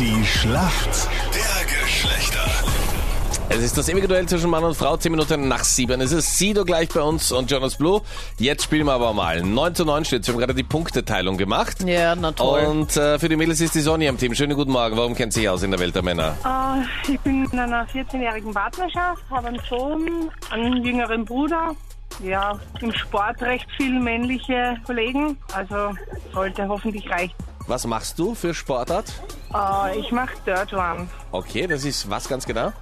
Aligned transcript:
Die 0.00 0.24
Schlacht 0.24 1.10
der 1.34 1.82
Geschlechter. 1.82 2.40
Es 3.50 3.58
ist 3.58 3.76
das 3.76 3.86
ewige 3.90 4.08
Duell 4.08 4.26
zwischen 4.26 4.48
Mann 4.48 4.64
und 4.64 4.74
Frau, 4.74 4.96
10 4.96 5.12
Minuten 5.12 5.46
nach 5.46 5.62
7. 5.62 6.00
Es 6.00 6.10
ist 6.12 6.38
Sido 6.38 6.64
gleich 6.64 6.88
bei 6.88 7.02
uns 7.02 7.30
und 7.32 7.50
Jonas 7.50 7.76
Blue. 7.76 8.00
Jetzt 8.38 8.64
spielen 8.64 8.86
wir 8.86 8.94
aber 8.94 9.12
mal. 9.12 9.42
9 9.42 9.74
zu 9.74 9.84
9 9.84 10.06
steht. 10.06 10.26
Wir 10.26 10.32
haben 10.32 10.38
gerade 10.38 10.54
die 10.54 10.62
Punkteteilung 10.62 11.36
gemacht. 11.36 11.82
Ja, 11.82 12.16
na 12.16 12.32
toll. 12.32 12.62
Und 12.62 12.96
äh, 12.96 13.18
für 13.18 13.28
die 13.28 13.36
Mädels 13.36 13.60
ist 13.60 13.74
die 13.74 13.82
Sonja 13.82 14.08
im 14.08 14.16
Team. 14.16 14.34
Schönen 14.34 14.56
guten 14.56 14.72
Morgen. 14.72 14.96
Warum 14.96 15.14
kennt 15.14 15.34
sie 15.34 15.40
sich 15.40 15.50
aus 15.50 15.62
in 15.62 15.70
der 15.70 15.78
Welt 15.78 15.94
der 15.94 16.02
Männer? 16.02 16.34
Äh, 16.46 17.12
ich 17.12 17.20
bin 17.20 17.44
in 17.52 17.58
einer 17.58 17.86
14-jährigen 17.88 18.54
Partnerschaft, 18.54 19.22
habe 19.28 19.48
einen 19.48 19.60
Sohn, 19.68 20.30
einen 20.48 20.82
jüngeren 20.82 21.26
Bruder. 21.26 21.76
Ja, 22.24 22.58
im 22.80 22.94
Sport 22.94 23.42
recht 23.42 23.66
viele 23.76 24.00
männliche 24.00 24.78
Kollegen, 24.86 25.36
also 25.52 25.90
sollte 26.32 26.66
hoffentlich 26.66 27.06
reichen. 27.10 27.34
Was 27.66 27.86
machst 27.86 28.18
du 28.18 28.34
für 28.34 28.54
Sportart? 28.54 29.12
Äh, 29.54 29.98
ich 29.98 30.12
mache 30.12 30.34
Dirt 30.46 30.72
Run. 30.72 31.08
Okay, 31.32 31.66
das 31.66 31.84
ist 31.84 32.08
was 32.08 32.28
ganz 32.28 32.46
genau? 32.46 32.68
Äh, 32.68 32.72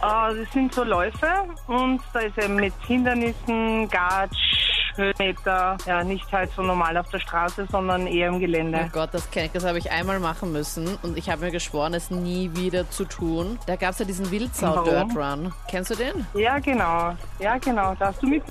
das 0.00 0.52
sind 0.52 0.72
so 0.74 0.84
Läufe 0.84 1.26
und 1.66 2.00
da 2.12 2.20
ist 2.20 2.38
eben 2.38 2.56
mit 2.56 2.74
Hindernissen, 2.86 3.88
Gatsch, 3.88 4.92
Höhenmeter, 4.96 5.76
ja, 5.86 6.04
nicht 6.04 6.30
halt 6.32 6.50
so 6.54 6.62
normal 6.62 6.96
auf 6.96 7.08
der 7.10 7.20
Straße, 7.20 7.66
sondern 7.70 8.06
eher 8.06 8.28
im 8.28 8.40
Gelände. 8.40 8.80
Oh 8.84 8.90
Gott, 8.92 9.10
das 9.12 9.30
kenne 9.30 9.46
ich. 9.46 9.52
Das 9.52 9.64
habe 9.64 9.78
ich 9.78 9.90
einmal 9.90 10.18
machen 10.20 10.52
müssen 10.52 10.98
und 11.02 11.16
ich 11.16 11.30
habe 11.30 11.44
mir 11.44 11.50
geschworen, 11.50 11.94
es 11.94 12.10
nie 12.10 12.50
wieder 12.54 12.90
zu 12.90 13.04
tun. 13.04 13.58
Da 13.66 13.76
gab 13.76 13.92
es 13.92 14.00
ja 14.00 14.04
diesen 14.04 14.30
Wildsau 14.30 14.76
Warum? 14.76 14.84
Dirt 14.84 15.16
Run. 15.16 15.52
Kennst 15.68 15.90
du 15.90 15.94
den? 15.94 16.26
Ja, 16.34 16.58
genau. 16.58 17.16
Ja, 17.38 17.58
genau. 17.58 17.94
Da 17.98 18.08
hast 18.08 18.22
du 18.22 18.26
mit. 18.26 18.42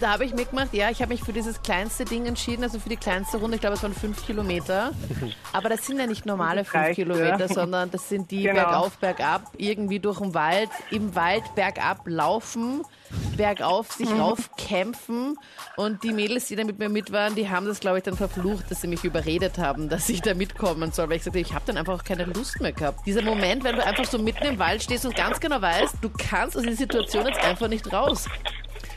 Da 0.00 0.12
habe 0.12 0.24
ich 0.24 0.34
mitgemacht, 0.34 0.74
ja, 0.74 0.90
ich 0.90 1.00
habe 1.02 1.12
mich 1.12 1.22
für 1.22 1.32
dieses 1.32 1.62
kleinste 1.62 2.04
Ding 2.04 2.26
entschieden, 2.26 2.64
also 2.64 2.80
für 2.80 2.88
die 2.88 2.96
kleinste 2.96 3.36
Runde, 3.36 3.56
ich 3.56 3.60
glaube 3.60 3.76
es 3.76 3.82
waren 3.82 3.94
fünf 3.94 4.26
Kilometer. 4.26 4.90
Aber 5.52 5.68
das 5.68 5.86
sind 5.86 5.98
ja 6.00 6.06
nicht 6.06 6.26
normale 6.26 6.64
fünf 6.64 6.74
reicht, 6.82 6.96
Kilometer, 6.96 7.38
ja. 7.38 7.48
sondern 7.48 7.90
das 7.92 8.08
sind 8.08 8.30
die 8.30 8.42
Genau. 8.42 8.54
bergauf, 8.64 8.98
bergab, 8.98 9.52
irgendwie 9.56 10.00
durch 10.00 10.18
den 10.18 10.34
Wald, 10.34 10.70
im 10.90 11.14
Wald 11.14 11.44
bergab 11.54 12.00
laufen, 12.06 12.82
bergauf 13.36 13.92
sich 13.92 14.10
raufkämpfen. 14.10 15.38
Und 15.76 16.02
die 16.02 16.12
Mädels, 16.12 16.46
die 16.46 16.56
da 16.56 16.64
mit 16.64 16.78
mir 16.78 16.88
mit 16.88 17.12
waren, 17.12 17.34
die 17.36 17.48
haben 17.48 17.66
das, 17.66 17.78
glaube 17.78 17.98
ich, 17.98 18.04
dann 18.04 18.16
verflucht, 18.16 18.70
dass 18.70 18.80
sie 18.80 18.88
mich 18.88 19.04
überredet 19.04 19.58
haben, 19.58 19.88
dass 19.88 20.08
ich 20.08 20.22
da 20.22 20.34
mitkommen 20.34 20.90
soll. 20.92 21.08
Weil 21.08 21.16
ich 21.18 21.24
sagte, 21.24 21.38
ich 21.38 21.52
habe 21.54 21.64
dann 21.66 21.76
einfach 21.76 21.94
auch 21.94 22.04
keine 22.04 22.24
Lust 22.24 22.60
mehr 22.60 22.72
gehabt. 22.72 23.06
Dieser 23.06 23.22
Moment, 23.22 23.62
wenn 23.62 23.76
du 23.76 23.84
einfach 23.84 24.04
so 24.06 24.18
mitten 24.18 24.44
im 24.44 24.58
Wald 24.58 24.82
stehst 24.82 25.04
und 25.06 25.14
ganz 25.14 25.38
genau 25.38 25.60
weißt, 25.62 25.96
du 26.00 26.10
kannst 26.10 26.56
aus 26.56 26.62
dieser 26.64 26.76
Situation 26.76 27.26
jetzt 27.26 27.38
einfach 27.44 27.68
nicht 27.68 27.92
raus. 27.92 28.26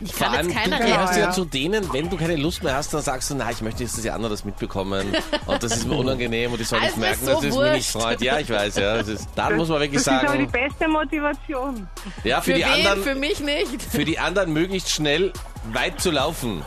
Ich 0.04 0.14
Vor 0.14 0.28
kann 0.28 0.36
allem, 0.36 0.50
jetzt 0.50 0.58
keiner 0.58 0.80
du 0.80 0.86
gehörst 0.86 1.18
ja 1.18 1.32
zu 1.32 1.46
denen, 1.46 1.92
wenn 1.94 2.10
du 2.10 2.18
keine 2.18 2.36
Lust 2.36 2.64
mehr 2.64 2.76
hast, 2.76 2.94
dann 2.94 3.02
sagst 3.02 3.30
du, 3.32 3.36
na, 3.36 3.50
ich 3.50 3.62
möchte 3.62 3.84
jetzt, 3.84 3.96
dass 3.96 4.04
die 4.04 4.12
anderen 4.12 4.32
das 4.34 4.46
mitbekommen 4.46 5.08
und 5.48 5.64
das 5.64 5.76
ist 5.78 5.88
mir 5.88 5.96
unangenehm 5.96 6.52
und 6.54 6.62
ich 6.62 6.68
soll 6.68 6.80
nicht 6.82 6.98
mir 6.98 7.02
merken, 7.08 7.26
so 7.26 7.34
dass 7.34 7.44
es 7.44 7.56
mir 7.56 7.72
nicht 7.74 7.96
wurscht. 7.96 8.04
freut. 8.06 8.22
Ja, 8.22 8.40
ich 8.40 8.50
weiß, 8.50 8.76
ja. 8.76 8.98
Das 8.98 9.08
ist, 9.08 9.30
da 9.36 9.50
muss 9.50 9.70
man 9.70 9.80
wirklich 9.80 10.04
Das 10.04 10.14
ist 10.14 10.20
aber 10.24 10.38
die 10.38 10.46
sagen, 10.46 10.52
beste 10.52 10.88
Motivation. 10.88 11.88
ja, 12.24 12.42
für, 12.42 12.52
Für 12.52 12.58
die 12.58 12.64
wen? 12.64 12.72
anderen, 12.74 13.04
Für 13.04 13.16
mich 13.16 13.40
nicht. 13.40 13.82
für 13.82 14.06
die 14.06 14.20
anderen 14.20 14.54
möglichst 14.54 14.90
schnell 14.92 15.34
weit 15.74 16.00
zu 16.00 16.12
laufen. 16.12 16.62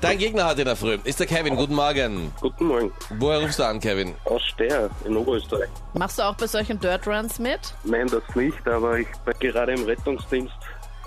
Dein 0.00 0.18
Gegner 0.18 0.48
heute 0.48 0.62
in 0.62 0.66
der 0.66 0.76
Früh 0.76 0.98
ist 1.04 1.20
der 1.20 1.26
Kevin. 1.26 1.56
Guten 1.56 1.74
Morgen. 1.74 2.32
Guten 2.40 2.64
Morgen. 2.66 2.92
Woher 3.18 3.40
rufst 3.40 3.58
du 3.58 3.64
an, 3.64 3.78
Kevin? 3.80 4.14
Aus 4.24 4.42
Steyr 4.54 4.90
in 5.04 5.16
Oberösterreich. 5.16 5.68
Machst 5.94 6.18
du 6.18 6.22
auch 6.22 6.34
bei 6.34 6.46
solchen 6.46 6.80
Dirt 6.80 7.06
Runs 7.06 7.38
mit? 7.38 7.60
Nein, 7.84 8.06
das 8.08 8.22
nicht, 8.34 8.66
aber 8.66 8.98
ich 8.98 9.06
bin 9.24 9.34
gerade 9.38 9.72
im 9.74 9.84
Rettungsdienst. 9.84 10.54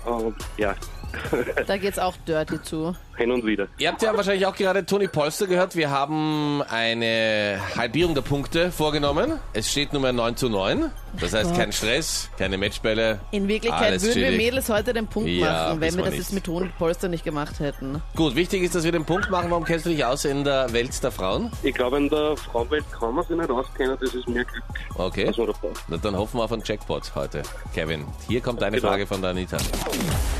Und 0.06 0.34
ja, 0.56 0.74
Da 1.66 1.76
geht's 1.76 1.98
auch 1.98 2.14
dirty 2.26 2.62
zu. 2.62 2.94
hin 3.16 3.30
und 3.30 3.44
wieder. 3.44 3.68
Ihr 3.78 3.88
habt 3.88 4.02
ja 4.02 4.16
wahrscheinlich 4.16 4.46
auch 4.46 4.54
gerade 4.54 4.84
Toni 4.86 5.08
Polster 5.08 5.46
gehört. 5.46 5.76
Wir 5.76 5.90
haben 5.90 6.62
eine 6.62 7.60
Halbierung 7.76 8.14
der 8.14 8.22
Punkte 8.22 8.72
vorgenommen. 8.72 9.38
Es 9.52 9.70
steht 9.70 9.92
Nummer 9.92 10.12
9 10.12 10.36
zu 10.36 10.48
9. 10.48 10.90
Das 11.18 11.32
heißt, 11.32 11.54
kein 11.56 11.72
Stress, 11.72 12.28
keine 12.38 12.56
Matchbälle. 12.58 13.20
In 13.30 13.48
Wirklichkeit 13.48 13.82
Alles 13.82 14.02
würden 14.02 14.16
wir 14.16 14.24
chillig. 14.30 14.36
Mädels 14.38 14.68
heute 14.68 14.92
den 14.92 15.06
Punkt 15.06 15.28
Ja, 15.28 15.46
machen, 15.68 15.80
wenn 15.80 15.88
wissen 15.88 15.98
wir 15.98 16.04
wir 16.04 16.10
das 16.10 16.18
jetzt 16.18 16.26
nicht. 16.28 16.34
mit 16.34 16.44
Ton 16.44 16.62
und 16.64 16.78
Polster 16.78 17.08
nicht 17.08 17.24
gemacht 17.24 17.58
hätten. 17.60 18.00
Gut, 18.14 18.36
wichtig 18.36 18.62
ist, 18.62 18.74
dass 18.74 18.84
wir 18.84 18.92
den 18.92 19.04
Punkt 19.04 19.30
machen. 19.30 19.50
Warum 19.50 19.64
kennst 19.64 19.86
du 19.86 19.90
dich 19.90 20.04
aus 20.04 20.24
in 20.24 20.44
der 20.44 20.72
Welt 20.72 21.02
der 21.02 21.10
Frauen? 21.10 21.50
Ich 21.62 21.74
glaube, 21.74 21.96
in 21.96 22.08
der 22.08 22.36
Frauenwelt 22.36 22.84
kann 22.92 23.14
man 23.14 23.24
sich 23.26 23.36
nicht 23.36 23.50
auskennen, 23.50 23.96
das 24.00 24.14
ist 24.14 24.28
mehr 24.28 24.44
Glück, 24.44 24.62
Okay. 24.94 25.26
was 25.28 25.36
man 25.36 25.46
da 25.48 25.52
braucht. 25.52 25.84
Na, 25.88 25.96
dann 25.96 26.16
hoffen 26.16 26.38
wir 26.38 26.44
auf 26.44 26.52
einen 26.52 26.62
Jackpot 26.64 27.12
heute. 27.14 27.42
Kevin, 27.74 28.04
hier 28.28 28.40
kommt 28.40 28.62
eine 28.62 28.76
Genau. 28.76 28.88
Frage 28.88 29.06
von 29.06 29.20
der 29.20 29.30
Anita. 29.30 29.56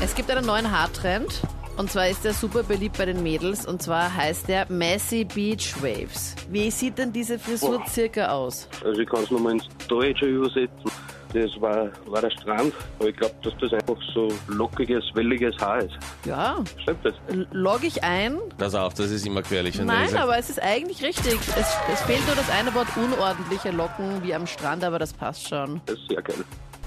Es 0.01 0.15
gibt 0.15 0.29
einen 0.31 0.45
neuen 0.45 0.71
Haartrend. 0.71 1.41
Und 1.77 1.89
zwar 1.91 2.07
ist 2.09 2.23
der 2.23 2.33
super 2.33 2.63
beliebt 2.63 2.97
bei 2.97 3.05
den 3.05 3.23
Mädels. 3.23 3.65
Und 3.65 3.81
zwar 3.81 4.13
heißt 4.15 4.47
der 4.47 4.65
Messy 4.71 5.23
Beach 5.25 5.73
Waves. 5.81 6.35
Wie 6.49 6.69
sieht 6.69 6.97
denn 6.97 7.11
diese 7.11 7.39
Frisur 7.39 7.79
Boah. 7.79 7.87
circa 7.87 8.27
aus? 8.29 8.67
Also 8.85 9.01
ich 9.01 9.09
kann 9.09 9.23
es 9.23 9.31
nochmal 9.31 9.53
ins 9.53 9.67
Deutsche 9.87 10.25
übersetzen. 10.25 10.91
Das 11.33 11.49
war, 11.61 11.87
war 12.07 12.19
der 12.21 12.29
Strand, 12.31 12.73
aber 12.99 13.07
ich 13.07 13.15
glaube, 13.15 13.33
dass 13.41 13.53
das 13.61 13.71
einfach 13.71 13.95
so 14.13 14.27
lockiges, 14.49 15.01
welliges 15.13 15.55
Haar 15.59 15.77
ist. 15.79 15.93
Ja, 16.25 16.57
Stimmt 16.81 17.05
das? 17.05 17.13
log 17.53 17.79
ich 17.85 18.03
ein. 18.03 18.37
Pass 18.57 18.75
auf, 18.75 18.93
das 18.95 19.11
ist 19.11 19.25
immer 19.25 19.41
gefährlich. 19.41 19.77
wenn 19.79 19.85
Nein, 19.85 20.07
diese- 20.07 20.19
aber 20.19 20.37
es 20.37 20.49
ist 20.49 20.61
eigentlich 20.61 21.01
richtig. 21.01 21.35
Es, 21.57 21.73
es 21.93 22.01
fehlt 22.01 22.25
nur 22.27 22.35
das 22.35 22.49
eine 22.49 22.73
Wort 22.75 22.87
unordentliche 22.97 23.71
Locken 23.71 24.21
wie 24.23 24.35
am 24.35 24.45
Strand, 24.45 24.83
aber 24.83 24.99
das 24.99 25.13
passt 25.13 25.47
schon. 25.47 25.79
Das 25.85 25.95
ist 25.97 26.09
sehr 26.09 26.21
geil. 26.21 26.35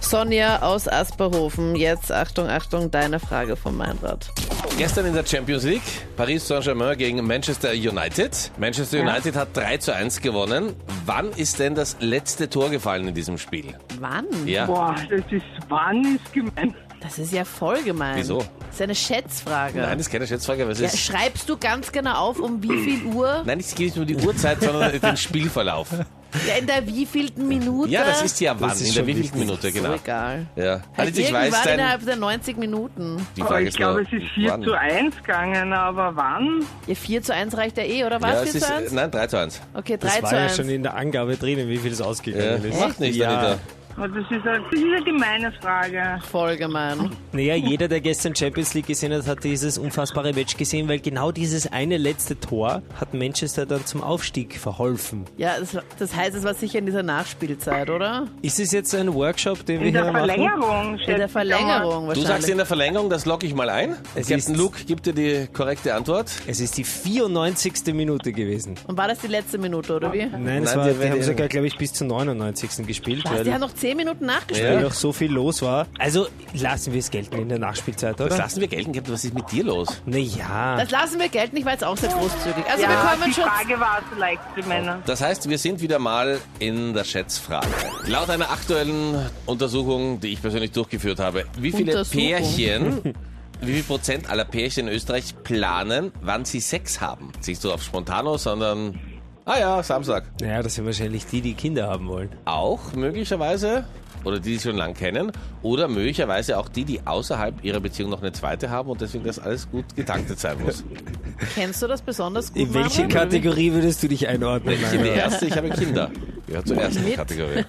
Sonja 0.01 0.61
aus 0.61 0.87
Asperhofen, 0.89 1.75
jetzt 1.77 2.13
Achtung, 2.13 2.47
Achtung, 2.47 2.91
deine 2.91 3.19
Frage 3.21 3.57
von 3.57 3.75
Meinrad. 3.75 4.31
Gestern 4.77 5.07
in 5.07 5.15
der 5.15 5.25
Champions 5.25 5.65
League, 5.65 5.83
Paris 6.17 6.47
Saint-Germain 6.49 6.99
gegen 6.99 7.25
Manchester 7.25 7.71
United. 7.71 8.51
Manchester 8.59 9.01
United 9.01 9.37
hat 9.37 9.57
3 9.57 9.79
zu 9.79 9.95
1 9.95 10.21
gewonnen. 10.21 10.75
Wann 11.07 11.31
ist 11.31 11.61
denn 11.61 11.75
das 11.75 11.97
letzte 12.01 12.51
Tor 12.51 12.71
gefallen 12.71 13.07
in 13.09 13.15
diesem 13.15 13.39
Spiel? 13.39 13.77
Wann? 14.01 14.27
Ja. 14.47 14.67
Boah, 14.67 14.97
das 15.09 15.21
ist, 15.31 15.45
wann 15.69 16.17
ist 16.17 16.33
gemein. 16.33 16.75
Das 17.01 17.19
ist 17.19 17.33
ja 17.33 17.45
voll 17.45 17.83
gemein. 17.83 18.17
Wieso? 18.17 18.39
Das 18.39 18.75
ist 18.75 18.83
eine 18.83 18.95
Schätzfrage. 18.95 19.79
Nein, 19.79 19.99
das 19.99 20.07
ist 20.07 20.13
keine 20.13 20.27
Schätzfrage. 20.27 20.67
Was 20.67 20.81
ja, 20.81 20.87
ist? 20.87 20.99
schreibst 20.99 21.49
du 21.49 21.57
ganz 21.57 21.93
genau 21.93 22.15
auf, 22.15 22.41
um 22.41 22.63
wie 22.63 22.83
viel 22.83 23.05
Uhr? 23.05 23.43
Nein, 23.45 23.61
es 23.61 23.75
geht 23.75 23.95
nicht 23.95 23.99
um 23.99 24.07
die 24.07 24.17
Uhrzeit, 24.17 24.61
sondern 24.61 24.99
den 24.99 25.17
Spielverlauf. 25.17 25.89
Ja, 26.49 26.55
in 26.59 26.67
der 26.67 26.87
wievielten 26.87 27.47
Minute? 27.47 27.89
Ja, 27.91 28.05
das 28.05 28.23
ist 28.23 28.41
ja 28.41 28.55
wann, 28.59 28.71
ist 28.73 28.81
in 28.81 28.87
der 28.87 28.93
schon 28.95 29.07
wievielten. 29.07 29.39
Minute, 29.39 29.69
so 29.69 29.73
genau. 29.73 29.95
egal. 29.95 30.47
Ja. 30.57 30.65
Halt 30.65 30.83
Also 30.97 31.11
ich 31.21 31.27
irgendwann 31.29 31.53
weiß, 31.53 31.63
dein, 31.63 31.75
innerhalb 31.79 32.05
der 32.07 32.17
90 32.17 32.57
Minuten. 32.57 33.27
die 33.37 33.41
Aber 33.43 33.51
Frage 33.51 33.63
ich 33.63 33.69
ist 33.69 33.77
glaube, 33.77 34.03
nur, 34.03 34.13
es 34.13 34.23
ist 34.23 34.31
4 34.35 34.51
wann? 34.51 34.63
zu 34.65 34.73
1 34.73 35.17
gegangen, 35.17 35.73
aber 35.73 36.17
wann? 36.17 36.65
Ja, 36.87 36.95
4 36.95 37.23
zu 37.23 37.35
1 37.35 37.57
reicht 37.57 37.77
ja 37.79 37.85
eh, 37.85 38.05
oder 38.05 38.21
was? 38.21 38.31
Ja, 38.31 38.37
4 38.39 38.43
es 38.47 38.51
zu 38.53 38.59
ist, 38.59 38.71
1? 38.71 38.93
nein, 38.93 39.11
3 39.11 39.27
zu 39.29 39.39
1. 39.39 39.61
Okay, 39.75 39.97
3 39.97 40.07
Das 40.07 40.17
zu 40.17 40.23
war 40.25 40.33
ja 40.35 40.39
1. 40.45 40.57
schon 40.57 40.69
in 40.69 40.83
der 40.83 40.97
Angabe 40.97 41.37
drinnen, 41.37 41.69
wie 41.69 41.79
viel 41.79 41.93
es 41.93 42.01
Ja. 42.01 42.05
ausgegangen 42.07 42.65
ist. 42.65 42.81
Macht 42.81 43.01
nichts, 43.01 43.17
ja. 43.17 43.29
Anita. 43.31 43.59
Das 43.97 44.07
ist, 44.11 44.47
eine, 44.47 44.61
das 44.71 44.73
ist 44.81 44.85
eine 44.85 45.05
gemeine 45.05 45.53
Frage. 45.61 46.19
Voll 46.31 46.57
gemein. 46.57 47.11
Naja, 47.33 47.55
jeder, 47.55 47.87
der 47.89 48.01
gestern 48.01 48.35
Champions 48.35 48.75
League 48.75 48.87
gesehen 48.89 49.13
hat, 49.13 49.27
hat 49.27 49.45
dieses 49.45 49.79
unfassbare 49.79 50.33
Match 50.33 50.57
gesehen, 50.57 50.89
weil 50.89 50.99
genau 50.99 51.31
dieses 51.31 51.71
eine 51.73 51.97
letzte 51.97 52.39
Tor 52.39 52.83
hat 52.99 53.15
Manchester 53.15 53.67
dann 53.67 53.87
zum 53.87 54.03
Aufstieg 54.03 54.59
verholfen. 54.59 55.25
Ja, 55.37 55.53
das, 55.61 55.77
das 55.99 56.15
heißt, 56.15 56.35
es 56.37 56.43
war 56.45 56.55
sicher 56.55 56.81
in 56.81 56.87
dieser 56.87 57.03
Nachspielzeit, 57.05 57.89
oder? 57.89 58.27
Ist 58.43 58.59
es 58.59 58.73
jetzt 58.73 58.95
ein 58.95 59.15
Workshop, 59.15 59.65
den 59.65 59.81
wir 59.81 59.87
In 59.89 59.95
der 59.95 60.03
hier 60.05 60.13
machen? 60.13 60.27
Verlängerung, 60.29 60.99
In 60.99 61.07
der 61.07 61.15
ich 61.15 61.19
mal. 61.21 61.29
Verlängerung 61.29 62.03
Du 62.03 62.09
wahrscheinlich. 62.09 62.27
sagst 62.29 62.49
in 62.49 62.57
der 62.57 62.67
Verlängerung, 62.67 63.11
das 63.11 63.27
logge 63.27 63.47
ich 63.47 63.55
mal 63.55 63.71
ein. 63.71 63.97
Es 64.17 64.29
Captain 64.29 64.39
ist- 64.55 64.57
Luke 64.57 64.85
gibt 64.85 65.07
dir 65.07 65.13
die 65.15 65.47
korrekte 65.53 65.95
Antwort. 65.95 66.31
Es 66.47 66.61
ist 66.61 66.77
die 66.79 66.85
94. 66.85 67.95
Minute 67.95 68.33
gewesen. 68.33 68.75
Und 68.87 68.97
war 68.99 69.09
das 69.09 69.19
die 69.21 69.29
letzte 69.29 69.59
Minute, 69.59 69.95
oder 69.97 70.13
wie? 70.13 70.27
Nein, 70.27 70.65
es 70.65 70.75
Nein, 70.75 70.79
war, 70.79 70.89
die- 70.93 70.99
die, 70.99 71.11
haben 71.11 71.23
sogar, 71.23 71.49
glaube 71.49 71.67
ich, 71.69 71.77
bis 71.79 71.93
zur 71.93 72.07
99. 72.09 72.87
gespielt, 72.87 73.25
Was, 73.25 73.43
die 73.43 73.53
haben 73.53 73.61
noch 73.61 73.75
10 73.85 73.97
Minuten 73.99 74.25
nachgespielt. 74.25 74.71
weil 74.77 74.83
noch 74.83 74.95
so 74.95 75.13
viel 75.13 75.31
los 75.31 75.61
war. 75.61 75.87
Also 75.99 76.27
lassen 76.55 76.95
wir 76.95 77.01
es 77.01 77.11
gelten 77.11 77.37
in 77.39 77.51
der 77.51 77.59
Nachspielzeit, 77.59 78.19
Das 78.19 78.29
oder? 78.29 78.39
lassen 78.39 78.61
wir 78.63 78.69
gelten, 78.69 78.93
Captain. 78.93 79.13
Was 79.13 79.25
ist 79.25 79.35
mit 79.35 79.53
dir 79.53 79.65
los? 79.65 79.89
Naja. 80.07 80.77
Das 80.79 80.91
lassen 80.91 81.19
wir 81.21 81.29
gelten, 81.29 81.57
ich 81.59 81.67
war 81.67 81.73
jetzt 81.73 81.85
auch 81.85 81.97
sehr 81.97 82.09
großzügig. 82.09 82.65
Also 82.67 82.83
wir 82.83 82.89
Ja, 82.91 83.05
kommen 83.13 83.23
die 83.27 83.35
schon... 83.35 83.45
Frage 83.45 83.79
war 83.79 84.01
so 84.11 84.19
leicht 84.19 84.41
für 84.55 84.63
Männer. 84.63 85.03
Das 85.05 85.21
heißt, 85.21 85.51
wir 85.51 85.59
sind 85.59 85.83
wieder 85.83 85.99
mal 85.99 86.39
in 86.61 86.95
der 86.95 87.05
Schätzfrage. 87.05 87.67
Laut 88.07 88.31
einer 88.31 88.51
aktuellen 88.51 89.27
Untersuchung, 89.45 90.19
die 90.21 90.29
ich 90.29 90.41
persönlich 90.41 90.73
durchgeführt 90.73 91.19
habe, 91.21 91.45
wie 91.59 91.71
viele? 91.73 92.05
Pärchen, 92.05 93.15
wie 93.61 93.73
viel 93.75 93.83
Prozent 93.83 94.31
aller 94.31 94.47
Pärchen 94.47 94.89
in 94.89 94.95
Österreich 94.95 95.35
planen, 95.45 96.11
wann 96.23 96.47
sie 96.47 96.61
Sex 96.61 97.03
haben? 97.03 97.33
Nicht 97.47 97.61
so 97.61 97.71
auf 97.73 97.83
Spontano, 97.83 98.39
sondern, 98.39 98.99
ah 99.45 99.59
ja, 99.59 99.83
Samstag. 99.83 100.25
Naja, 100.41 100.63
das 100.63 100.75
sind 100.75 100.87
wahrscheinlich 100.87 101.27
die, 101.27 101.41
die 101.41 101.55
Kinder 101.55 101.89
haben 101.89 102.09
wollen. 102.09 102.31
Auch 102.45 102.93
möglicherweise, 102.95 103.85
oder 104.25 104.41
die, 104.41 104.55
die 104.55 104.61
schon 104.61 104.77
lang 104.77 104.95
kennen, 104.95 105.33
oder 105.63 105.89
möglicherweise 105.89 106.59
auch 106.59 106.69
die, 106.69 106.85
die 106.85 107.07
außerhalb 107.07 107.63
ihrer 107.65 107.81
Beziehung 107.81 108.11
noch 108.11 108.23
eine 108.23 108.33
zweite 108.33 108.71
haben 108.71 108.89
und 108.89 109.01
deswegen 109.01 109.25
das 109.25 109.39
alles 109.39 109.71
gut 109.71 109.95
getaktet 109.97 110.39
sein 110.41 110.57
muss. 110.63 110.83
Kennst 111.55 111.83
du 111.83 111.87
das 111.87 112.01
besonders 112.03 112.53
gut, 112.53 112.63
In 112.63 112.75
welche 112.75 113.05
wie? 113.05 113.09
Kategorie 113.09 113.73
würdest 113.73 114.03
du 114.03 114.09
dich 114.09 114.27
einordnen? 114.29 114.75
Ich 114.75 114.93
in 114.93 115.03
die 115.03 115.09
erste, 115.11 115.47
ich 115.47 115.57
habe 115.57 115.69
Kinder. 115.71 116.11
Gehört 116.47 116.69
zur 116.69 116.77
ersten 116.77 117.05
Mit? 117.05 117.17
Kategorie. 117.17 117.65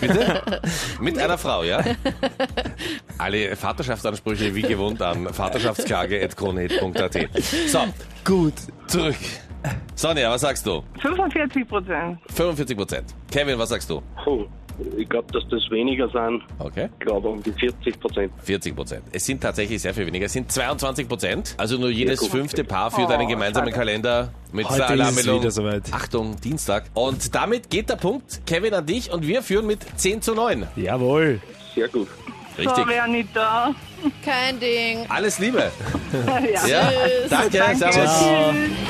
Bitte? 0.00 0.60
Mit 1.00 1.18
einer 1.18 1.38
Frau, 1.38 1.62
ja? 1.62 1.82
Alle 3.16 3.54
Vaterschaftsansprüche 3.56 4.54
wie 4.54 4.62
gewohnt 4.62 5.00
an 5.02 5.26
vaterschaftsklage.kronet.at. 5.32 7.18
So, 7.68 7.78
Gut. 8.24 8.54
zurück. 8.88 9.16
Sonja, 9.98 10.30
was 10.30 10.42
sagst 10.42 10.64
du? 10.64 10.84
45 11.02 11.66
Prozent. 11.68 12.18
45 12.32 12.76
Prozent. 12.76 13.04
Kevin, 13.32 13.58
was 13.58 13.68
sagst 13.70 13.90
du? 13.90 14.00
Oh, 14.26 14.44
Ich 14.96 15.08
glaube, 15.08 15.26
dass 15.32 15.42
das 15.50 15.68
weniger 15.72 16.08
sind. 16.08 16.40
Okay. 16.60 16.88
Ich 17.00 17.04
glaube 17.04 17.26
um 17.28 17.42
die 17.42 17.50
40 17.52 17.98
Prozent. 17.98 18.32
40 18.44 18.76
Prozent. 18.76 19.02
Es 19.10 19.26
sind 19.26 19.40
tatsächlich 19.40 19.82
sehr 19.82 19.92
viel 19.92 20.06
weniger. 20.06 20.26
Es 20.26 20.32
sind 20.34 20.52
22 20.52 21.08
Prozent. 21.08 21.54
Also 21.56 21.78
nur 21.78 21.90
jedes 21.90 22.20
gut. 22.20 22.30
fünfte 22.30 22.62
Paar 22.62 22.92
führt 22.92 23.10
einen 23.10 23.26
gemeinsamen 23.26 23.72
Kalender 23.72 24.30
mit 24.52 24.66
Heute 24.68 24.76
der 24.78 24.84
ist 24.86 24.92
Alarmmeldung. 24.92 25.40
wieder 25.40 25.50
soweit. 25.50 25.82
Achtung, 25.92 26.40
Dienstag. 26.40 26.84
Und 26.94 27.34
damit 27.34 27.68
geht 27.68 27.90
der 27.90 27.96
Punkt, 27.96 28.42
Kevin, 28.46 28.74
an 28.74 28.86
dich 28.86 29.10
und 29.12 29.26
wir 29.26 29.42
führen 29.42 29.66
mit 29.66 29.80
10 29.98 30.22
zu 30.22 30.32
9. 30.36 30.68
Jawohl. 30.76 31.40
Sehr 31.74 31.88
gut. 31.88 32.06
Richtig. 32.56 32.76
Sorry, 32.76 32.98
Anita. 33.00 33.74
Kein 34.24 34.60
Ding. 34.60 35.06
Alles 35.08 35.40
Liebe. 35.40 35.72
ja. 36.54 36.66
Ja, 36.68 36.92
danke. 37.28 37.58
Danke. 37.58 37.76
Servus. 37.78 37.94
Ciao. 37.94 38.52
Tschüss. 38.52 38.87